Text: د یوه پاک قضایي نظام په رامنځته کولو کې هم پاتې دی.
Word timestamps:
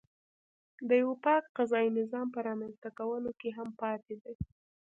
د 0.87 0.89
یوه 1.01 1.15
پاک 1.25 1.43
قضایي 1.57 1.89
نظام 1.99 2.27
په 2.31 2.39
رامنځته 2.47 2.89
کولو 2.99 3.31
کې 3.39 3.49
هم 3.57 3.69
پاتې 3.81 4.15
دی. 4.23 4.35